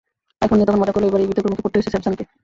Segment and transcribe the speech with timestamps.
[0.41, 2.23] IPhone নিয়ে তখন মজা করলেও এবারে একই বিতর্কের মুখে পড়তে হচ্ছে স্যামসাংকে।